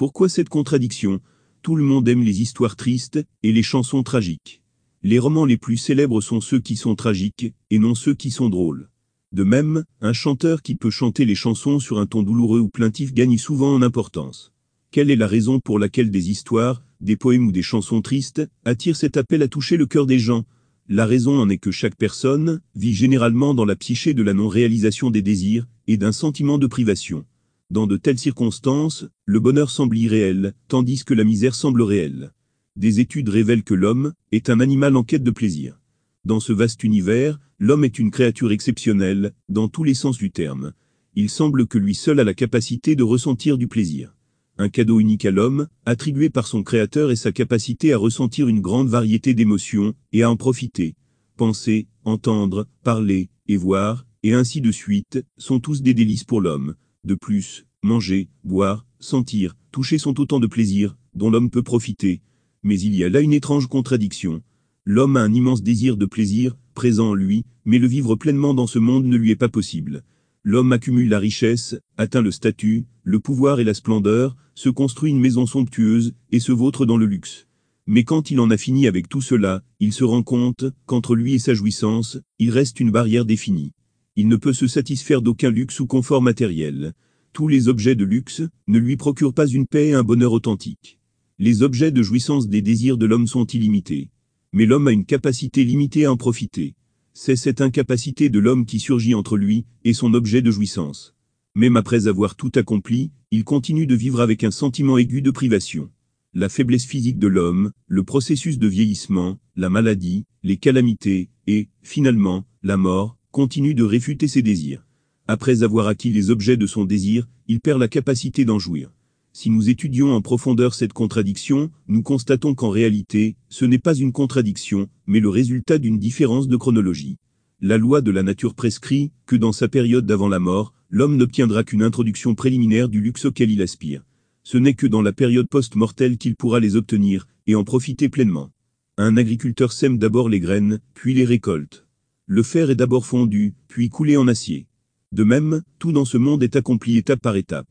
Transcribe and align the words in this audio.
Pourquoi 0.00 0.30
cette 0.30 0.48
contradiction? 0.48 1.20
Tout 1.60 1.76
le 1.76 1.84
monde 1.84 2.08
aime 2.08 2.22
les 2.22 2.40
histoires 2.40 2.74
tristes 2.74 3.22
et 3.42 3.52
les 3.52 3.62
chansons 3.62 4.02
tragiques. 4.02 4.62
Les 5.02 5.18
romans 5.18 5.44
les 5.44 5.58
plus 5.58 5.76
célèbres 5.76 6.22
sont 6.22 6.40
ceux 6.40 6.58
qui 6.58 6.76
sont 6.76 6.94
tragiques, 6.94 7.52
et 7.68 7.78
non 7.78 7.94
ceux 7.94 8.14
qui 8.14 8.30
sont 8.30 8.48
drôles. 8.48 8.88
De 9.32 9.44
même, 9.44 9.84
un 10.00 10.14
chanteur 10.14 10.62
qui 10.62 10.74
peut 10.74 10.88
chanter 10.88 11.26
les 11.26 11.34
chansons 11.34 11.80
sur 11.80 11.98
un 11.98 12.06
ton 12.06 12.22
douloureux 12.22 12.60
ou 12.60 12.70
plaintif 12.70 13.12
gagne 13.12 13.36
souvent 13.36 13.74
en 13.74 13.82
importance. 13.82 14.54
Quelle 14.90 15.10
est 15.10 15.16
la 15.16 15.26
raison 15.26 15.60
pour 15.60 15.78
laquelle 15.78 16.10
des 16.10 16.30
histoires, 16.30 16.82
des 17.02 17.16
poèmes 17.16 17.48
ou 17.48 17.52
des 17.52 17.60
chansons 17.60 18.00
tristes 18.00 18.40
attirent 18.64 18.96
cet 18.96 19.18
appel 19.18 19.42
à 19.42 19.48
toucher 19.48 19.76
le 19.76 19.84
cœur 19.84 20.06
des 20.06 20.18
gens? 20.18 20.46
La 20.88 21.04
raison 21.04 21.38
en 21.38 21.50
est 21.50 21.58
que 21.58 21.72
chaque 21.72 21.96
personne 21.96 22.62
vit 22.74 22.94
généralement 22.94 23.52
dans 23.52 23.66
la 23.66 23.76
psyché 23.76 24.14
de 24.14 24.22
la 24.22 24.32
non-réalisation 24.32 25.10
des 25.10 25.20
désirs 25.20 25.66
et 25.86 25.98
d'un 25.98 26.12
sentiment 26.12 26.56
de 26.56 26.66
privation. 26.66 27.26
Dans 27.70 27.86
de 27.86 27.96
telles 27.96 28.18
circonstances, 28.18 29.06
le 29.26 29.38
bonheur 29.38 29.70
semble 29.70 29.96
irréel, 29.96 30.54
tandis 30.66 31.04
que 31.04 31.14
la 31.14 31.22
misère 31.22 31.54
semble 31.54 31.82
réelle. 31.82 32.32
Des 32.74 32.98
études 32.98 33.28
révèlent 33.28 33.62
que 33.62 33.74
l'homme 33.74 34.12
est 34.32 34.50
un 34.50 34.58
animal 34.58 34.96
en 34.96 35.04
quête 35.04 35.22
de 35.22 35.30
plaisir. 35.30 35.80
Dans 36.24 36.40
ce 36.40 36.52
vaste 36.52 36.82
univers, 36.82 37.38
l'homme 37.60 37.84
est 37.84 38.00
une 38.00 38.10
créature 38.10 38.50
exceptionnelle, 38.50 39.34
dans 39.48 39.68
tous 39.68 39.84
les 39.84 39.94
sens 39.94 40.18
du 40.18 40.32
terme. 40.32 40.72
Il 41.14 41.30
semble 41.30 41.68
que 41.68 41.78
lui 41.78 41.94
seul 41.94 42.18
a 42.18 42.24
la 42.24 42.34
capacité 42.34 42.96
de 42.96 43.04
ressentir 43.04 43.56
du 43.56 43.68
plaisir. 43.68 44.16
Un 44.58 44.68
cadeau 44.68 44.98
unique 44.98 45.24
à 45.24 45.30
l'homme, 45.30 45.68
attribué 45.86 46.28
par 46.28 46.48
son 46.48 46.64
créateur 46.64 47.12
est 47.12 47.16
sa 47.16 47.30
capacité 47.30 47.92
à 47.92 47.98
ressentir 47.98 48.48
une 48.48 48.60
grande 48.60 48.88
variété 48.88 49.32
d'émotions, 49.32 49.94
et 50.12 50.24
à 50.24 50.30
en 50.30 50.36
profiter. 50.36 50.96
Penser, 51.36 51.86
entendre, 52.04 52.66
parler, 52.82 53.30
et 53.46 53.56
voir, 53.56 54.06
et 54.24 54.34
ainsi 54.34 54.60
de 54.60 54.72
suite, 54.72 55.24
sont 55.38 55.60
tous 55.60 55.82
des 55.82 55.94
délices 55.94 56.24
pour 56.24 56.40
l'homme. 56.40 56.74
De 57.02 57.14
plus, 57.14 57.64
manger, 57.82 58.28
boire, 58.44 58.86
sentir, 58.98 59.56
toucher 59.72 59.98
sont 59.98 60.20
autant 60.20 60.38
de 60.38 60.46
plaisirs, 60.46 60.96
dont 61.14 61.30
l'homme 61.30 61.50
peut 61.50 61.62
profiter. 61.62 62.20
Mais 62.62 62.78
il 62.78 62.94
y 62.94 63.04
a 63.04 63.08
là 63.08 63.20
une 63.20 63.32
étrange 63.32 63.68
contradiction. 63.68 64.42
L'homme 64.84 65.16
a 65.16 65.22
un 65.22 65.32
immense 65.32 65.62
désir 65.62 65.96
de 65.96 66.04
plaisir, 66.04 66.56
présent 66.74 67.10
en 67.10 67.14
lui, 67.14 67.44
mais 67.64 67.78
le 67.78 67.86
vivre 67.86 68.16
pleinement 68.16 68.54
dans 68.54 68.66
ce 68.66 68.78
monde 68.78 69.06
ne 69.06 69.16
lui 69.16 69.30
est 69.30 69.36
pas 69.36 69.48
possible. 69.48 70.02
L'homme 70.42 70.72
accumule 70.72 71.08
la 71.08 71.18
richesse, 71.18 71.76
atteint 71.96 72.22
le 72.22 72.30
statut, 72.30 72.84
le 73.02 73.20
pouvoir 73.20 73.60
et 73.60 73.64
la 73.64 73.74
splendeur, 73.74 74.36
se 74.54 74.68
construit 74.68 75.10
une 75.10 75.20
maison 75.20 75.46
somptueuse, 75.46 76.12
et 76.32 76.40
se 76.40 76.52
vautre 76.52 76.84
dans 76.84 76.96
le 76.96 77.06
luxe. 77.06 77.46
Mais 77.86 78.04
quand 78.04 78.30
il 78.30 78.40
en 78.40 78.50
a 78.50 78.56
fini 78.56 78.86
avec 78.86 79.08
tout 79.08 79.22
cela, 79.22 79.62
il 79.80 79.92
se 79.92 80.04
rend 80.04 80.22
compte 80.22 80.64
qu'entre 80.86 81.16
lui 81.16 81.34
et 81.34 81.38
sa 81.38 81.54
jouissance, 81.54 82.18
il 82.38 82.50
reste 82.50 82.78
une 82.78 82.90
barrière 82.90 83.24
définie. 83.24 83.72
Il 84.16 84.28
ne 84.28 84.36
peut 84.36 84.52
se 84.52 84.66
satisfaire 84.66 85.22
d'aucun 85.22 85.50
luxe 85.50 85.80
ou 85.80 85.86
confort 85.86 86.20
matériel. 86.20 86.92
Tous 87.32 87.46
les 87.46 87.68
objets 87.68 87.94
de 87.94 88.04
luxe 88.04 88.42
ne 88.66 88.78
lui 88.78 88.96
procurent 88.96 89.34
pas 89.34 89.46
une 89.46 89.66
paix 89.66 89.88
et 89.88 89.94
un 89.94 90.02
bonheur 90.02 90.32
authentique. 90.32 90.98
Les 91.38 91.62
objets 91.62 91.92
de 91.92 92.02
jouissance 92.02 92.48
des 92.48 92.60
désirs 92.60 92.98
de 92.98 93.06
l'homme 93.06 93.28
sont 93.28 93.46
illimités. 93.46 94.10
Mais 94.52 94.66
l'homme 94.66 94.88
a 94.88 94.92
une 94.92 95.04
capacité 95.04 95.64
limitée 95.64 96.04
à 96.06 96.12
en 96.12 96.16
profiter. 96.16 96.74
C'est 97.14 97.36
cette 97.36 97.60
incapacité 97.60 98.30
de 98.30 98.40
l'homme 98.40 98.66
qui 98.66 98.80
surgit 98.80 99.14
entre 99.14 99.36
lui 99.36 99.64
et 99.84 99.92
son 99.92 100.12
objet 100.12 100.42
de 100.42 100.50
jouissance. 100.50 101.14
Même 101.54 101.76
après 101.76 102.08
avoir 102.08 102.34
tout 102.34 102.50
accompli, 102.56 103.12
il 103.30 103.44
continue 103.44 103.86
de 103.86 103.94
vivre 103.94 104.20
avec 104.20 104.42
un 104.42 104.50
sentiment 104.50 104.98
aigu 104.98 105.22
de 105.22 105.30
privation. 105.30 105.88
La 106.34 106.48
faiblesse 106.48 106.84
physique 106.84 107.18
de 107.18 107.28
l'homme, 107.28 107.70
le 107.86 108.02
processus 108.04 108.58
de 108.58 108.68
vieillissement, 108.68 109.38
la 109.56 109.70
maladie, 109.70 110.26
les 110.42 110.56
calamités, 110.56 111.30
et, 111.46 111.68
finalement, 111.82 112.44
la 112.62 112.76
mort, 112.76 113.16
continue 113.30 113.74
de 113.74 113.84
réfuter 113.84 114.28
ses 114.28 114.42
désirs. 114.42 114.84
Après 115.32 115.62
avoir 115.62 115.86
acquis 115.86 116.10
les 116.10 116.30
objets 116.30 116.56
de 116.56 116.66
son 116.66 116.84
désir, 116.84 117.28
il 117.46 117.60
perd 117.60 117.78
la 117.78 117.86
capacité 117.86 118.44
d'en 118.44 118.58
jouir. 118.58 118.90
Si 119.32 119.48
nous 119.48 119.70
étudions 119.70 120.12
en 120.12 120.20
profondeur 120.20 120.74
cette 120.74 120.92
contradiction, 120.92 121.70
nous 121.86 122.02
constatons 122.02 122.56
qu'en 122.56 122.70
réalité, 122.70 123.36
ce 123.48 123.64
n'est 123.64 123.78
pas 123.78 123.94
une 123.94 124.10
contradiction, 124.10 124.88
mais 125.06 125.20
le 125.20 125.28
résultat 125.28 125.78
d'une 125.78 126.00
différence 126.00 126.48
de 126.48 126.56
chronologie. 126.56 127.16
La 127.60 127.78
loi 127.78 128.00
de 128.00 128.10
la 128.10 128.24
nature 128.24 128.56
prescrit 128.56 129.12
que 129.24 129.36
dans 129.36 129.52
sa 129.52 129.68
période 129.68 130.04
d'avant 130.04 130.26
la 130.26 130.40
mort, 130.40 130.74
l'homme 130.88 131.16
n'obtiendra 131.16 131.62
qu'une 131.62 131.84
introduction 131.84 132.34
préliminaire 132.34 132.88
du 132.88 133.00
luxe 133.00 133.26
auquel 133.26 133.52
il 133.52 133.62
aspire. 133.62 134.02
Ce 134.42 134.58
n'est 134.58 134.74
que 134.74 134.88
dans 134.88 135.00
la 135.00 135.12
période 135.12 135.48
post-mortelle 135.48 136.18
qu'il 136.18 136.34
pourra 136.34 136.58
les 136.58 136.74
obtenir, 136.74 137.28
et 137.46 137.54
en 137.54 137.62
profiter 137.62 138.08
pleinement. 138.08 138.50
Un 138.98 139.16
agriculteur 139.16 139.70
sème 139.70 139.96
d'abord 139.96 140.28
les 140.28 140.40
graines, 140.40 140.80
puis 140.92 141.14
les 141.14 141.24
récolte. 141.24 141.86
Le 142.26 142.42
fer 142.42 142.68
est 142.70 142.74
d'abord 142.74 143.06
fondu, 143.06 143.54
puis 143.68 143.90
coulé 143.90 144.16
en 144.16 144.26
acier. 144.26 144.66
De 145.12 145.24
même, 145.24 145.62
tout 145.80 145.90
dans 145.90 146.04
ce 146.04 146.18
monde 146.18 146.44
est 146.44 146.54
accompli 146.54 146.96
étape 146.96 147.20
par 147.20 147.34
étape. 147.34 147.66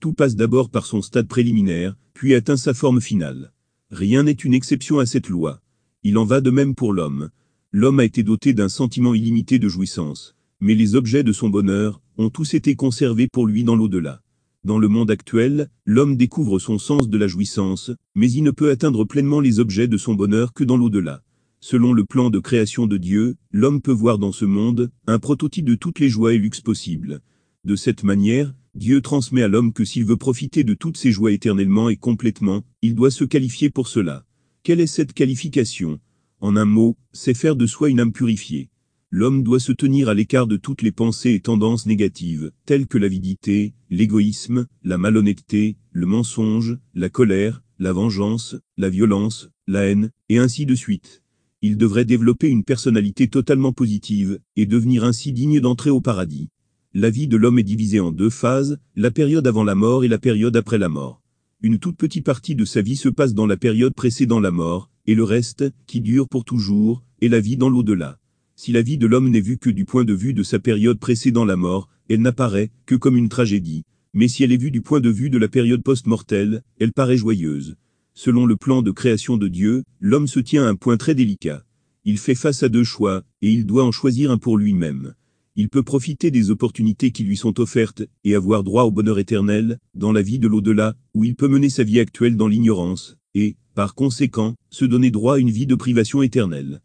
Tout 0.00 0.12
passe 0.12 0.34
d'abord 0.34 0.70
par 0.70 0.86
son 0.86 1.02
stade 1.02 1.28
préliminaire, 1.28 1.96
puis 2.14 2.34
atteint 2.34 2.56
sa 2.56 2.74
forme 2.74 3.00
finale. 3.00 3.52
Rien 3.92 4.24
n'est 4.24 4.32
une 4.32 4.54
exception 4.54 4.98
à 4.98 5.06
cette 5.06 5.28
loi. 5.28 5.60
Il 6.02 6.18
en 6.18 6.24
va 6.24 6.40
de 6.40 6.50
même 6.50 6.74
pour 6.74 6.92
l'homme. 6.92 7.30
L'homme 7.70 8.00
a 8.00 8.04
été 8.04 8.24
doté 8.24 8.54
d'un 8.54 8.68
sentiment 8.68 9.14
illimité 9.14 9.60
de 9.60 9.68
jouissance, 9.68 10.34
mais 10.58 10.74
les 10.74 10.96
objets 10.96 11.22
de 11.22 11.32
son 11.32 11.48
bonheur 11.48 12.00
ont 12.18 12.28
tous 12.28 12.54
été 12.54 12.74
conservés 12.74 13.28
pour 13.28 13.46
lui 13.46 13.62
dans 13.62 13.76
l'au-delà. 13.76 14.20
Dans 14.64 14.78
le 14.78 14.88
monde 14.88 15.12
actuel, 15.12 15.70
l'homme 15.84 16.16
découvre 16.16 16.58
son 16.58 16.78
sens 16.78 17.08
de 17.08 17.18
la 17.18 17.28
jouissance, 17.28 17.92
mais 18.16 18.32
il 18.32 18.42
ne 18.42 18.50
peut 18.50 18.70
atteindre 18.70 19.04
pleinement 19.04 19.38
les 19.38 19.60
objets 19.60 19.86
de 19.86 19.96
son 19.96 20.14
bonheur 20.14 20.52
que 20.52 20.64
dans 20.64 20.76
l'au-delà. 20.76 21.22
Selon 21.62 21.92
le 21.92 22.06
plan 22.06 22.30
de 22.30 22.38
création 22.38 22.86
de 22.86 22.96
Dieu, 22.96 23.36
l'homme 23.52 23.82
peut 23.82 23.92
voir 23.92 24.18
dans 24.18 24.32
ce 24.32 24.46
monde 24.46 24.90
un 25.06 25.18
prototype 25.18 25.66
de 25.66 25.74
toutes 25.74 25.98
les 26.00 26.08
joies 26.08 26.32
et 26.32 26.38
luxes 26.38 26.62
possibles. 26.62 27.20
De 27.64 27.76
cette 27.76 28.02
manière, 28.02 28.54
Dieu 28.74 29.02
transmet 29.02 29.42
à 29.42 29.48
l'homme 29.48 29.74
que 29.74 29.84
s'il 29.84 30.06
veut 30.06 30.16
profiter 30.16 30.64
de 30.64 30.72
toutes 30.72 30.96
ces 30.96 31.12
joies 31.12 31.32
éternellement 31.32 31.90
et 31.90 31.96
complètement, 31.96 32.64
il 32.80 32.94
doit 32.94 33.10
se 33.10 33.24
qualifier 33.24 33.68
pour 33.68 33.88
cela. 33.88 34.24
Quelle 34.62 34.80
est 34.80 34.86
cette 34.86 35.12
qualification? 35.12 36.00
En 36.40 36.56
un 36.56 36.64
mot, 36.64 36.96
c'est 37.12 37.34
faire 37.34 37.56
de 37.56 37.66
soi 37.66 37.90
une 37.90 38.00
âme 38.00 38.12
purifiée. 38.12 38.70
L'homme 39.10 39.42
doit 39.42 39.60
se 39.60 39.72
tenir 39.72 40.08
à 40.08 40.14
l'écart 40.14 40.46
de 40.46 40.56
toutes 40.56 40.80
les 40.80 40.92
pensées 40.92 41.34
et 41.34 41.40
tendances 41.40 41.84
négatives, 41.84 42.52
telles 42.64 42.86
que 42.86 42.96
l'avidité, 42.96 43.74
l'égoïsme, 43.90 44.66
la 44.82 44.96
malhonnêteté, 44.96 45.76
le 45.92 46.06
mensonge, 46.06 46.78
la 46.94 47.10
colère, 47.10 47.62
la 47.78 47.92
vengeance, 47.92 48.56
la 48.78 48.88
violence, 48.88 49.50
la 49.66 49.84
haine, 49.86 50.10
et 50.30 50.38
ainsi 50.38 50.64
de 50.64 50.74
suite 50.74 51.22
il 51.62 51.76
devrait 51.76 52.04
développer 52.04 52.48
une 52.48 52.64
personnalité 52.64 53.28
totalement 53.28 53.72
positive, 53.72 54.38
et 54.56 54.66
devenir 54.66 55.04
ainsi 55.04 55.32
digne 55.32 55.60
d'entrer 55.60 55.90
au 55.90 56.00
paradis. 56.00 56.48
La 56.94 57.10
vie 57.10 57.28
de 57.28 57.36
l'homme 57.36 57.58
est 57.58 57.64
divisée 57.64 58.00
en 58.00 58.12
deux 58.12 58.30
phases, 58.30 58.78
la 58.96 59.10
période 59.10 59.46
avant 59.46 59.62
la 59.62 59.74
mort 59.74 60.02
et 60.02 60.08
la 60.08 60.18
période 60.18 60.56
après 60.56 60.78
la 60.78 60.88
mort. 60.88 61.22
Une 61.62 61.78
toute 61.78 61.96
petite 61.98 62.24
partie 62.24 62.54
de 62.54 62.64
sa 62.64 62.80
vie 62.80 62.96
se 62.96 63.10
passe 63.10 63.34
dans 63.34 63.46
la 63.46 63.58
période 63.58 63.94
précédant 63.94 64.40
la 64.40 64.50
mort, 64.50 64.90
et 65.06 65.14
le 65.14 65.24
reste, 65.24 65.64
qui 65.86 66.00
dure 66.00 66.28
pour 66.28 66.44
toujours, 66.44 67.04
est 67.20 67.28
la 67.28 67.40
vie 67.40 67.58
dans 67.58 67.68
l'au-delà. 67.68 68.18
Si 68.56 68.72
la 68.72 68.82
vie 68.82 68.98
de 68.98 69.06
l'homme 69.06 69.28
n'est 69.28 69.40
vue 69.40 69.58
que 69.58 69.70
du 69.70 69.84
point 69.84 70.04
de 70.04 70.14
vue 70.14 70.34
de 70.34 70.42
sa 70.42 70.58
période 70.58 70.98
précédant 70.98 71.44
la 71.44 71.56
mort, 71.56 71.88
elle 72.08 72.22
n'apparaît 72.22 72.70
que 72.86 72.94
comme 72.94 73.16
une 73.16 73.28
tragédie. 73.28 73.84
Mais 74.14 74.28
si 74.28 74.42
elle 74.42 74.52
est 74.52 74.56
vue 74.56 74.70
du 74.70 74.80
point 74.80 75.00
de 75.00 75.10
vue 75.10 75.30
de 75.30 75.38
la 75.38 75.48
période 75.48 75.82
post-mortelle, 75.82 76.62
elle 76.80 76.92
paraît 76.92 77.16
joyeuse. 77.16 77.76
Selon 78.22 78.44
le 78.44 78.54
plan 78.54 78.82
de 78.82 78.90
création 78.90 79.38
de 79.38 79.48
Dieu, 79.48 79.82
l'homme 79.98 80.26
se 80.26 80.40
tient 80.40 80.66
à 80.66 80.68
un 80.68 80.74
point 80.74 80.98
très 80.98 81.14
délicat. 81.14 81.64
Il 82.04 82.18
fait 82.18 82.34
face 82.34 82.62
à 82.62 82.68
deux 82.68 82.84
choix, 82.84 83.22
et 83.40 83.50
il 83.50 83.64
doit 83.64 83.82
en 83.82 83.92
choisir 83.92 84.30
un 84.30 84.36
pour 84.36 84.58
lui-même. 84.58 85.14
Il 85.56 85.70
peut 85.70 85.82
profiter 85.82 86.30
des 86.30 86.50
opportunités 86.50 87.12
qui 87.12 87.24
lui 87.24 87.38
sont 87.38 87.58
offertes, 87.60 88.02
et 88.24 88.34
avoir 88.34 88.62
droit 88.62 88.82
au 88.82 88.90
bonheur 88.90 89.18
éternel, 89.18 89.78
dans 89.94 90.12
la 90.12 90.20
vie 90.20 90.38
de 90.38 90.48
l'au-delà, 90.48 90.96
ou 91.14 91.24
il 91.24 91.34
peut 91.34 91.48
mener 91.48 91.70
sa 91.70 91.82
vie 91.82 91.98
actuelle 91.98 92.36
dans 92.36 92.46
l'ignorance, 92.46 93.16
et, 93.34 93.56
par 93.74 93.94
conséquent, 93.94 94.54
se 94.68 94.84
donner 94.84 95.10
droit 95.10 95.36
à 95.36 95.38
une 95.38 95.50
vie 95.50 95.66
de 95.66 95.74
privation 95.74 96.20
éternelle. 96.20 96.82